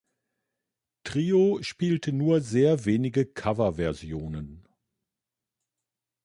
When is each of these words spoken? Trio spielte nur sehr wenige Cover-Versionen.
Trio 1.03 1.59
spielte 1.61 2.11
nur 2.11 2.41
sehr 2.41 2.85
wenige 2.85 3.23
Cover-Versionen. 3.27 4.67